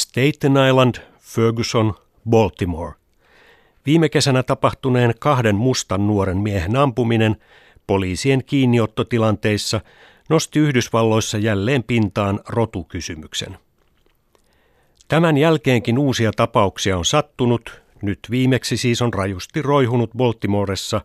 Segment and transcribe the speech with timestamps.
[0.00, 1.94] Staten Island, Ferguson,
[2.30, 2.92] Baltimore.
[3.86, 7.36] Viime kesänä tapahtuneen kahden mustan nuoren miehen ampuminen
[7.86, 9.80] poliisien kiinniottotilanteissa
[10.28, 13.58] nosti Yhdysvalloissa jälleen pintaan rotukysymyksen.
[15.08, 21.00] Tämän jälkeenkin uusia tapauksia on sattunut, nyt viimeksi siis on rajusti roihunut Baltimoressa,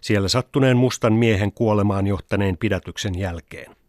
[0.00, 3.81] siellä sattuneen mustan miehen kuolemaan johtaneen pidätyksen jälkeen.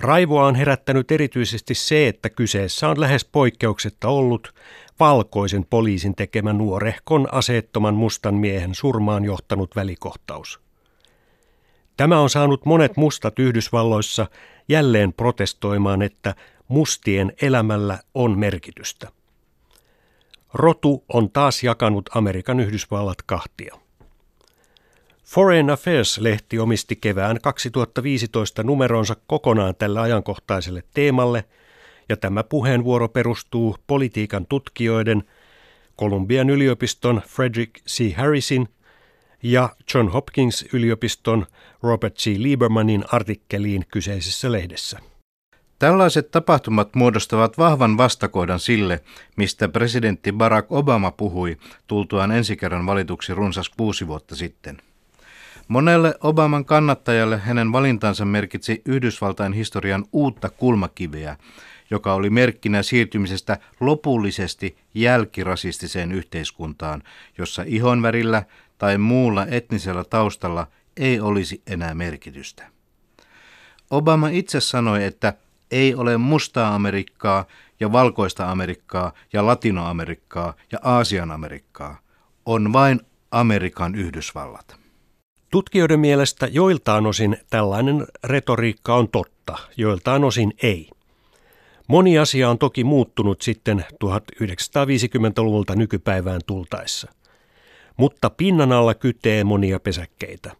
[0.00, 4.54] Raivoa on herättänyt erityisesti se, että kyseessä on lähes poikkeuksetta ollut
[5.00, 10.60] valkoisen poliisin tekemä nuorehkon aseettoman mustan miehen surmaan johtanut välikohtaus.
[11.96, 14.26] Tämä on saanut monet mustat Yhdysvalloissa
[14.68, 16.34] jälleen protestoimaan, että
[16.68, 19.08] mustien elämällä on merkitystä.
[20.54, 23.87] Rotu on taas jakanut Amerikan Yhdysvallat kahtia.
[25.28, 31.44] Foreign Affairs-lehti omisti kevään 2015 numeronsa kokonaan tällä ajankohtaiselle teemalle,
[32.08, 35.24] ja tämä puheenvuoro perustuu politiikan tutkijoiden
[35.96, 38.14] Kolumbian yliopiston Frederick C.
[38.14, 38.68] Harrisin
[39.42, 41.46] ja John Hopkins yliopiston
[41.82, 42.26] Robert G.
[42.36, 44.98] Liebermanin artikkeliin kyseisessä lehdessä.
[45.78, 49.00] Tällaiset tapahtumat muodostavat vahvan vastakohdan sille,
[49.36, 54.87] mistä presidentti Barack Obama puhui tultuaan ensi kerran valituksi runsas kuusi vuotta sitten.
[55.68, 61.36] Monelle Obaman kannattajalle hänen valintansa merkitsi Yhdysvaltain historian uutta kulmakiveä,
[61.90, 67.02] joka oli merkkinä siirtymisestä lopullisesti jälkirasistiseen yhteiskuntaan,
[67.38, 68.42] jossa ihonvärillä
[68.78, 70.66] tai muulla etnisellä taustalla
[70.96, 72.66] ei olisi enää merkitystä.
[73.90, 75.34] Obama itse sanoi, että
[75.70, 77.44] ei ole mustaa Amerikkaa
[77.80, 81.98] ja valkoista Amerikkaa ja Latinoamerikkaa ja Aasian Amerikkaa.
[82.46, 84.87] On vain Amerikan Yhdysvallat.
[85.50, 90.90] Tutkijoiden mielestä joiltaan osin tällainen retoriikka on totta, joiltaan osin ei.
[91.86, 97.12] Moni asia on toki muuttunut sitten 1950-luvulta nykypäivään tultaessa.
[97.96, 100.52] Mutta pinnan alla kytee monia pesäkkeitä.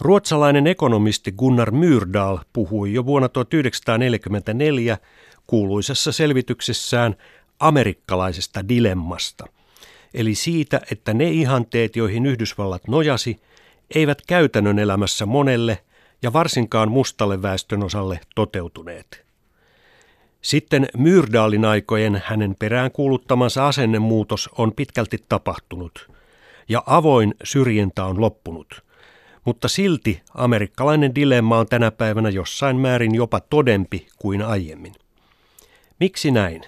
[0.00, 4.98] Ruotsalainen ekonomisti Gunnar Myrdal puhui jo vuonna 1944
[5.46, 7.16] kuuluisessa selvityksessään
[7.60, 9.46] amerikkalaisesta dilemmasta,
[10.14, 13.40] eli siitä, että ne ihanteet, joihin Yhdysvallat nojasi,
[13.94, 15.78] eivät käytännön elämässä monelle
[16.22, 19.24] ja varsinkaan mustalle väestön osalle toteutuneet.
[20.42, 26.10] Sitten Myrdaalin aikojen hänen perään kuuluttamansa asennemuutos on pitkälti tapahtunut,
[26.68, 28.68] ja avoin syrjintä on loppunut–
[29.44, 34.94] mutta silti amerikkalainen dilemma on tänä päivänä jossain määrin jopa todempi kuin aiemmin.
[36.00, 36.62] Miksi näin?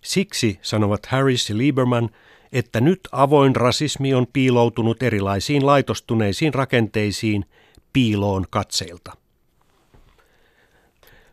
[0.00, 2.10] Siksi, sanovat Harris ja Lieberman,
[2.52, 7.44] että nyt avoin rasismi on piiloutunut erilaisiin laitostuneisiin rakenteisiin
[7.92, 9.12] piiloon katseilta.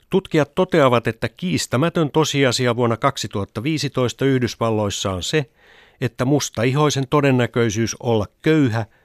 [0.09, 5.49] Tutkijat toteavat, että kiistämätön tosiasia vuonna 2015 Yhdysvalloissa on se,
[6.01, 8.85] että mustaihoisen todennäköisyys olla köyhä–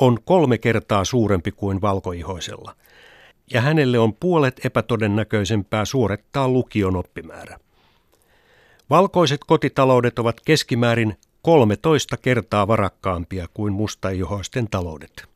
[0.00, 2.76] on kolme kertaa suurempi kuin valkoihoisella,
[3.52, 7.58] ja hänelle on puolet epätodennäköisempää suorittaa lukion oppimäärä.
[8.90, 15.28] Valkoiset kotitaloudet ovat keskimäärin 13 kertaa varakkaampia kuin mustaihoisten taloudet.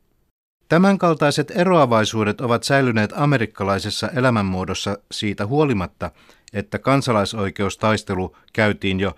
[0.69, 6.11] Tämänkaltaiset eroavaisuudet ovat säilyneet amerikkalaisessa elämänmuodossa siitä huolimatta,
[6.53, 9.15] että kansalaisoikeustaistelu käytiin jo 1950-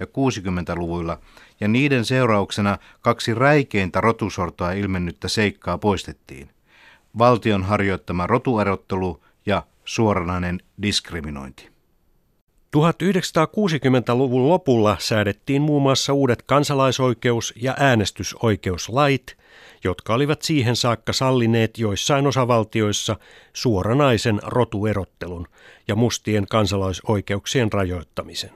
[0.00, 1.18] ja 60-luvuilla
[1.60, 6.50] ja niiden seurauksena kaksi räikeintä rotusortoa ilmennyttä seikkaa poistettiin.
[7.18, 11.79] Valtion harjoittama rotuerottelu ja suoranainen diskriminointi.
[12.76, 19.36] 1960-luvun lopulla säädettiin muun muassa uudet kansalaisoikeus- ja äänestysoikeuslait,
[19.84, 23.16] jotka olivat siihen saakka sallineet joissain osavaltioissa
[23.52, 25.46] suoranaisen rotuerottelun
[25.88, 28.50] ja mustien kansalaisoikeuksien rajoittamisen.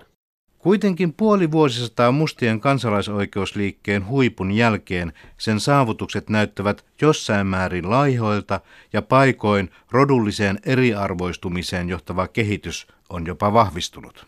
[0.59, 8.61] Kuitenkin puoli vuosisataa mustien kansalaisoikeusliikkeen huipun jälkeen sen saavutukset näyttävät jossain määrin laihoilta
[8.93, 14.27] ja paikoin rodulliseen eriarvoistumiseen johtava kehitys on jopa vahvistunut.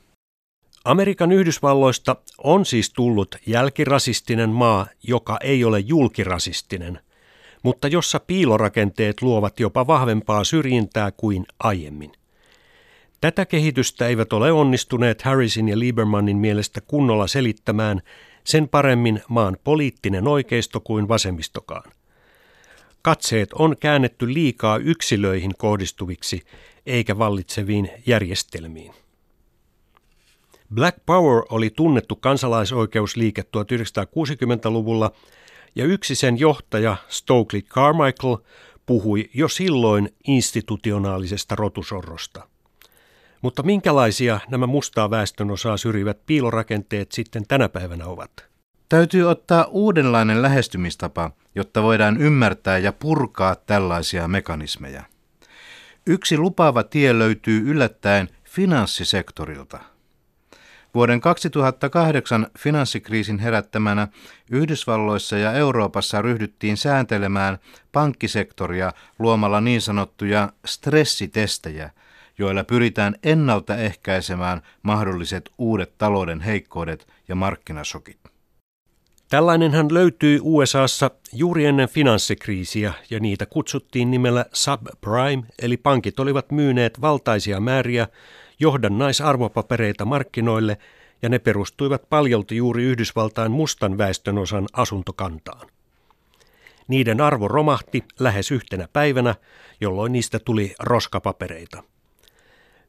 [0.85, 7.01] Amerikan Yhdysvalloista on siis tullut jälkirasistinen maa, joka ei ole julkirasistinen,
[7.63, 12.13] mutta jossa piilorakenteet luovat jopa vahvempaa syrjintää kuin aiemmin.
[13.21, 18.03] Tätä kehitystä eivät ole onnistuneet Harrisin ja Liebermanin mielestä kunnolla selittämään
[18.45, 21.93] sen paremmin maan poliittinen oikeisto kuin vasemmistokaan.
[23.03, 26.43] Katseet on käännetty liikaa yksilöihin kohdistuviksi
[26.87, 28.93] eikä vallitseviin järjestelmiin.
[30.75, 35.11] Black Power oli tunnettu kansalaisoikeusliike 1960-luvulla
[35.75, 38.37] ja yksi sen johtaja Stokely Carmichael
[38.87, 42.49] puhui jo silloin institutionaalisesta rotusorrosta.
[43.43, 48.31] Mutta minkälaisia nämä mustaa väestönosaa syrjivät piilorakenteet sitten tänä päivänä ovat?
[48.89, 55.03] Täytyy ottaa uudenlainen lähestymistapa, jotta voidaan ymmärtää ja purkaa tällaisia mekanismeja.
[56.09, 59.79] Yksi lupaava tie löytyy yllättäen finanssisektorilta.
[60.95, 64.09] Vuoden 2008 finanssikriisin herättämänä
[64.51, 67.59] Yhdysvalloissa ja Euroopassa ryhdyttiin sääntelemään
[67.93, 71.91] pankkisektoria luomalla niin sanottuja stressitestejä,
[72.39, 78.26] joilla pyritään ennaltaehkäisemään mahdolliset uudet talouden heikkoudet ja markkinasokit.
[79.29, 87.01] Tällainenhan löytyi USAssa juuri ennen finanssikriisiä ja niitä kutsuttiin nimellä subprime, eli pankit olivat myyneet
[87.01, 88.09] valtaisia määriä
[88.61, 90.79] johdannaisarvopapereita markkinoille
[91.23, 95.69] ja ne perustuivat paljolti juuri Yhdysvaltain mustan väestönosan asuntokantaan.
[96.89, 99.35] Niiden arvo romahti lähes yhtenä päivänä,
[99.81, 101.83] jolloin niistä tuli roskapapereita.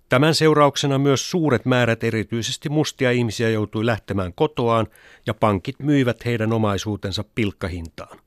[0.10, 4.88] Tämän seurauksena myös suuret määrät erityisesti mustia ihmisiä joutui lähtemään kotoaan
[5.26, 8.20] ja pankit myivät heidän omaisuutensa pilkkahintaan.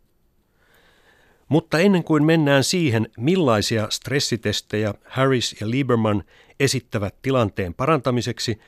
[1.49, 6.25] Mutta ennen kuin mennään siihen, millaisia stressitestejä Harris ja Lieberman
[6.61, 8.59] esittävät tilanteen parantamiseksi,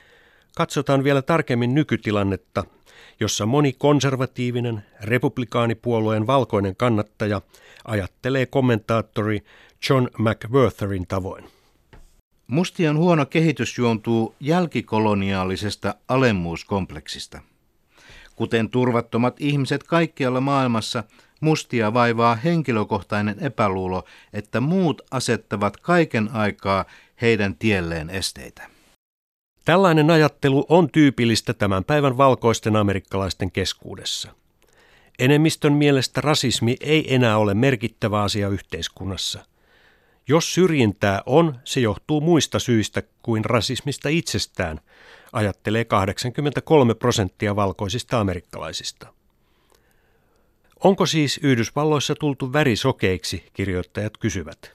[0.55, 2.63] katsotaan vielä tarkemmin nykytilannetta,
[3.19, 7.41] jossa moni konservatiivinen republikaanipuolueen valkoinen kannattaja
[7.85, 9.43] ajattelee kommentaattori
[9.89, 11.62] John McWhorterin tavoin.
[12.47, 17.41] Mustien huono kehitys juontuu jälkikoloniaalisesta alemmuuskompleksista.
[18.35, 21.03] Kuten turvattomat ihmiset kaikkialla maailmassa,
[21.39, 24.03] mustia vaivaa henkilökohtainen epäluulo,
[24.33, 26.85] että muut asettavat kaiken aikaa
[27.21, 28.69] heidän tielleen esteitä.
[29.65, 34.31] Tällainen ajattelu on tyypillistä tämän päivän valkoisten amerikkalaisten keskuudessa.
[35.19, 39.45] Enemmistön mielestä rasismi ei enää ole merkittävä asia yhteiskunnassa–
[40.27, 44.79] jos syrjintää on, se johtuu muista syistä kuin rasismista itsestään,
[45.33, 49.13] ajattelee 83 prosenttia valkoisista amerikkalaisista.
[50.83, 54.71] Onko siis Yhdysvalloissa tultu värisokeiksi, kirjoittajat kysyvät.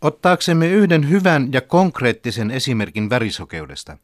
[0.00, 3.98] Ottaaksemme yhden hyvän ja konkreettisen esimerkin värisokeudesta.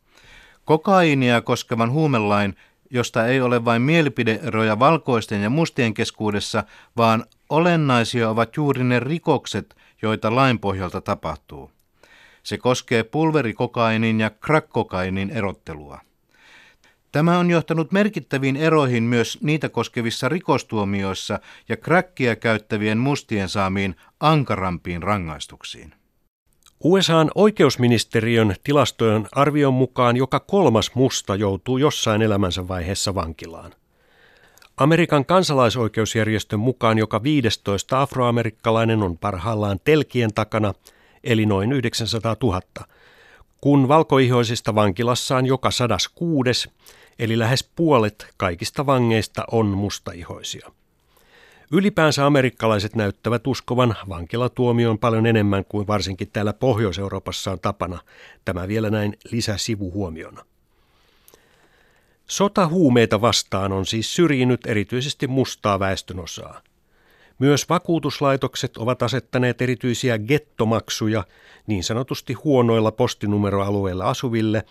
[0.64, 2.56] Kokaiinia koskevan huumelain,
[2.90, 6.64] josta ei ole vain mielipideeroja valkoisten ja mustien keskuudessa,
[6.96, 11.70] vaan olennaisia ovat juuri ne rikokset, joita lain pohjalta tapahtuu.
[12.42, 16.00] Se koskee pulverikokainin ja crack-kokainin erottelua.
[17.12, 25.02] Tämä on johtanut merkittäviin eroihin myös niitä koskevissa rikostuomioissa ja kräkkiä käyttävien mustien saamiin ankarampiin
[25.02, 25.94] rangaistuksiin.
[26.84, 33.72] USAn oikeusministeriön tilastojen arvion mukaan joka kolmas musta joutuu jossain elämänsä vaiheessa vankilaan.
[34.76, 40.74] Amerikan kansalaisoikeusjärjestön mukaan joka 15 afroamerikkalainen on parhaillaan telkien takana,
[41.24, 42.60] eli noin 900 000,
[43.60, 46.70] kun valkoihoisista vankilassaan joka 106,
[47.18, 50.72] eli lähes puolet kaikista vangeista on mustaihoisia.
[51.72, 57.98] Ylipäänsä amerikkalaiset näyttävät uskovan vankilatuomioon paljon enemmän kuin varsinkin täällä Pohjois-Euroopassa on tapana,
[58.44, 60.44] tämä vielä näin lisäsivuhuomiona.
[62.26, 66.62] Sota huumeita vastaan on siis syrjinyt erityisesti mustaa väestönosaa.
[67.38, 71.24] Myös vakuutuslaitokset ovat asettaneet erityisiä gettomaksuja
[71.66, 74.64] niin sanotusti huonoilla postinumeroalueilla asuville,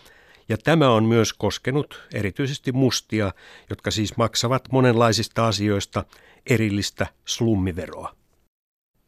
[0.50, 3.32] ja tämä on myös koskenut erityisesti mustia,
[3.70, 6.06] jotka siis maksavat monenlaisista asioista
[6.50, 8.16] erillistä slummiveroa.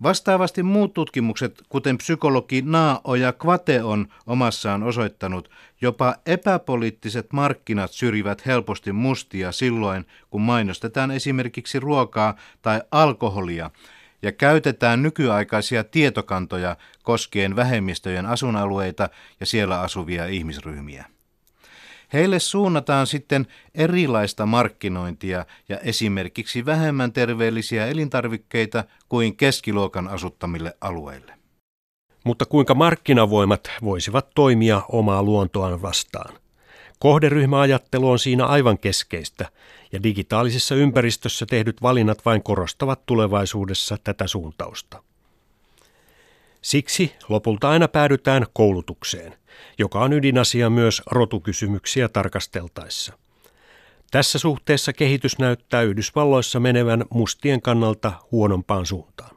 [0.04, 5.50] Vastaavasti muut tutkimukset, kuten psykologi Naaoja Kvate on omassaan osoittanut,
[5.82, 13.72] jopa epäpoliittiset markkinat syrjivät helposti mustia silloin, kun mainostetaan esimerkiksi ruokaa tai alkoholia
[14.22, 21.17] ja käytetään nykyaikaisia tietokantoja koskien vähemmistöjen asunalueita ja siellä asuvia ihmisryhmiä.
[22.14, 31.34] Heille suunnataan sitten erilaista markkinointia ja esimerkiksi vähemmän terveellisiä elintarvikkeita kuin keskiluokan asuttamille alueille.
[32.24, 36.36] Mutta kuinka markkinavoimat voisivat toimia omaa luontoaan vastaan?
[37.00, 39.46] Kohderyhmäajattelu on siinä aivan keskeistä,
[39.92, 45.04] ja digitaalisessa ympäristössä tehdyt valinnat vain korostavat tulevaisuudessa tätä suuntausta.
[46.68, 49.36] Siksi lopulta aina päädytään koulutukseen,
[49.78, 53.14] joka on ydinasia myös rotukysymyksiä tarkasteltaessa.
[54.12, 59.36] Tässä suhteessa kehitys näyttää Yhdysvalloissa menevän mustien kannalta huonompaan suuntaan.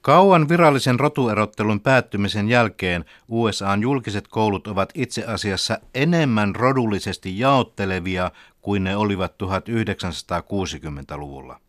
[0.00, 8.84] Kauan virallisen rotuerottelun päättymisen jälkeen USAn julkiset koulut ovat itse asiassa enemmän rodullisesti jaottelevia kuin
[8.84, 11.60] ne olivat 1960-luvulla.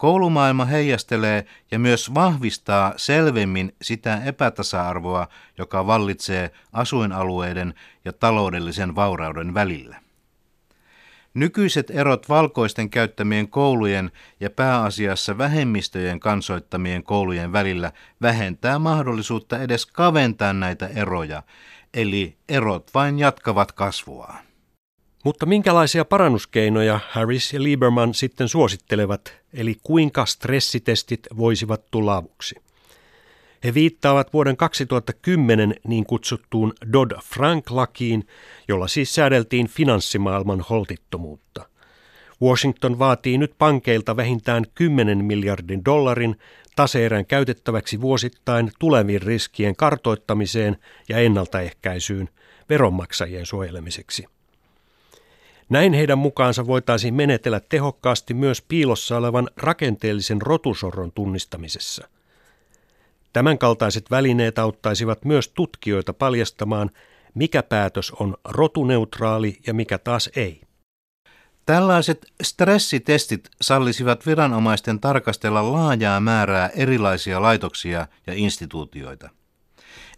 [0.00, 5.28] Koulumaailma heijastelee ja myös vahvistaa selvemmin sitä epätasa-arvoa,
[5.58, 9.96] joka vallitsee asuinalueiden ja taloudellisen vaurauden välillä.
[11.34, 17.92] Nykyiset erot valkoisten käyttämien koulujen ja pääasiassa vähemmistöjen kansoittamien koulujen välillä
[18.22, 21.42] vähentää mahdollisuutta edes kaventaa näitä eroja,
[21.94, 24.49] eli erot vain jatkavat kasvuaan.
[25.24, 32.54] Mutta minkälaisia parannuskeinoja Harris ja Lieberman sitten suosittelevat, eli kuinka stressitestit voisivat tulla avuksi?
[33.64, 38.26] He viittaavat vuoden 2010 niin kutsuttuun Dodd-Frank-lakiin,
[38.68, 41.68] jolla siis säädeltiin finanssimaailman holtittomuutta.
[42.42, 46.36] Washington vaatii nyt pankeilta vähintään 10 miljardin dollarin
[46.76, 50.76] taseerän käytettäväksi vuosittain tulevien riskien kartoittamiseen
[51.08, 52.28] ja ennaltaehkäisyyn
[52.68, 54.26] veronmaksajien suojelemiseksi.
[55.70, 62.08] Näin heidän mukaansa voitaisiin menetellä tehokkaasti myös piilossa olevan rakenteellisen rotusorron tunnistamisessa–
[63.32, 66.90] Tämänkaltaiset välineet auttaisivat myös tutkijoita paljastamaan,
[67.34, 70.60] mikä päätös on rotuneutraali ja mikä taas ei.
[71.66, 79.30] Tällaiset stressitestit sallisivat viranomaisten tarkastella laajaa määrää erilaisia laitoksia ja instituutioita.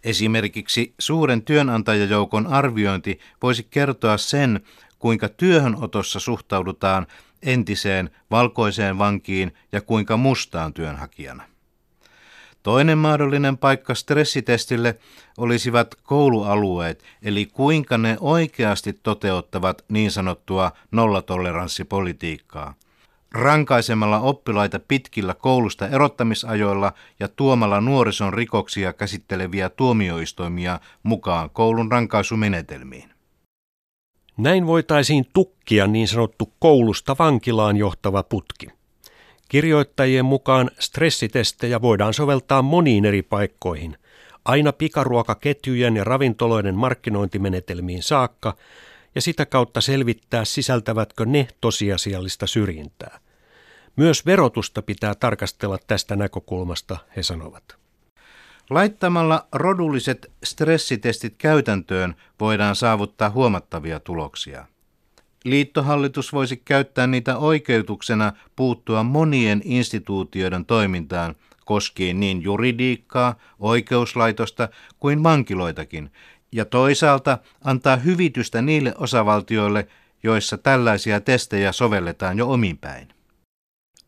[0.03, 4.59] Esimerkiksi suuren työnantajajoukon arviointi voisi kertoa sen,
[5.03, 7.07] kuinka työhönotossa suhtaudutaan
[7.41, 11.43] entiseen valkoiseen vankiin ja kuinka mustaan työnhakijana.
[12.63, 14.99] Toinen mahdollinen paikka stressitestille
[15.37, 22.73] olisivat koulualueet, eli kuinka ne oikeasti toteuttavat niin sanottua nollatoleranssipolitiikkaa.
[23.31, 33.12] Rankaisemalla oppilaita pitkillä koulusta erottamisajoilla ja tuomalla nuorison rikoksia käsitteleviä tuomioistuimia mukaan koulun rankaisumenetelmiin.
[34.37, 38.67] Näin voitaisiin tukkia niin sanottu koulusta vankilaan johtava putki.
[39.49, 43.97] Kirjoittajien mukaan stressitestejä voidaan soveltaa moniin eri paikkoihin,
[44.45, 48.55] aina pikaruokaketjujen ja ravintoloiden markkinointimenetelmiin saakka,
[49.15, 53.19] ja sitä kautta selvittää sisältävätkö ne tosiasiallista syrjintää.
[53.95, 57.82] Myös verotusta pitää tarkastella tästä näkökulmasta, he sanovat.
[58.73, 64.65] Laittamalla rodulliset stressitestit käytäntöön voidaan saavuttaa huomattavia tuloksia.
[65.43, 76.11] Liittohallitus voisi käyttää niitä oikeutuksena puuttua monien instituutioiden toimintaan koskien niin juridiikkaa, oikeuslaitosta kuin vankiloitakin,
[76.51, 79.87] ja toisaalta antaa hyvitystä niille osavaltioille,
[80.23, 83.07] joissa tällaisia testejä sovelletaan jo ominpäin.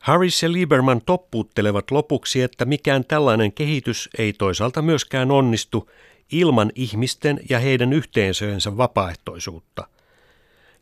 [0.05, 5.89] Harris ja Lieberman toppuuttelevat lopuksi, että mikään tällainen kehitys ei toisaalta myöskään onnistu
[6.31, 9.87] ilman ihmisten ja heidän yhteisöjensä vapaaehtoisuutta–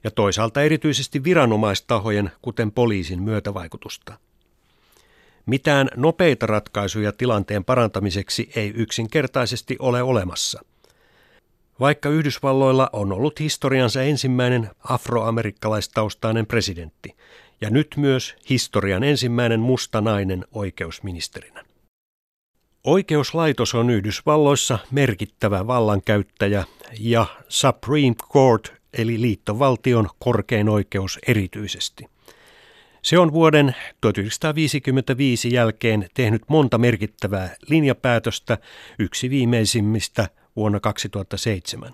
[0.03, 4.13] ja toisaalta erityisesti viranomaistahojen, kuten poliisin myötävaikutusta.
[5.45, 10.61] Mitään nopeita ratkaisuja tilanteen parantamiseksi ei yksinkertaisesti ole olemassa.
[11.79, 17.15] Vaikka Yhdysvalloilla on ollut historiansa ensimmäinen afroamerikkalaistaustainen presidentti
[17.63, 21.65] ja nyt myös historian ensimmäinen musta nainen oikeusministerinä.
[22.83, 26.63] Oikeuslaitos on Yhdysvalloissa merkittävä vallankäyttäjä
[26.99, 32.05] ja Supreme Court eli liittovaltion korkein oikeus erityisesti.
[33.01, 38.57] Se on vuoden 1955 jälkeen tehnyt monta merkittävää linjapäätöstä,
[38.99, 41.93] yksi viimeisimmistä vuonna 2007.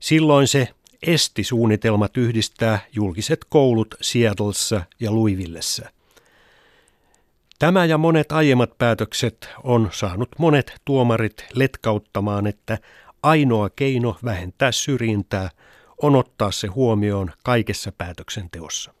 [0.00, 0.68] Silloin se
[1.02, 5.90] esti suunnitelmat yhdistää julkiset koulut Seattlessa ja Louisvillessä.
[7.58, 12.78] Tämä ja monet aiemmat päätökset on saanut monet tuomarit letkauttamaan, että
[13.22, 15.50] ainoa keino vähentää syrjintää
[16.02, 18.95] on ottaa se huomioon kaikessa päätöksenteossa.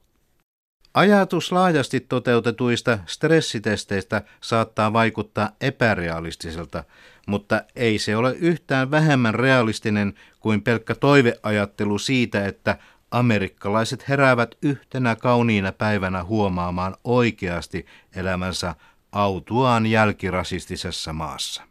[0.96, 6.84] Ajatus laajasti toteutetuista stressitesteistä saattaa vaikuttaa epärealistiselta,
[7.26, 12.78] mutta ei se ole yhtään vähemmän realistinen kuin pelkkä toiveajattelu siitä, että
[13.10, 18.74] amerikkalaiset heräävät yhtenä kauniina päivänä huomaamaan oikeasti elämänsä
[19.12, 21.62] autuaan jälkirasistisessa maassa.